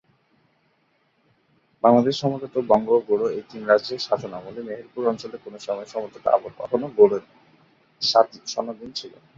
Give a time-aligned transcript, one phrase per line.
[1.83, 6.51] বাংলাদেশে সমতট, বঙ্গ ও গৌড় এই তিন রাজ্যের শাসনামলে মেহেরপুর অঞ্চল কোন সময়ে সমতট আবার
[6.61, 7.23] কখনো গৌড়ের
[8.01, 9.13] শাসনাধীন ছিল।